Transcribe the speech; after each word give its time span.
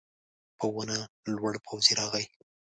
په 0.57 0.65
ونه 0.73 0.97
لوړ 1.35 1.53
پوځي 1.65 1.93
راغی. 1.99 2.25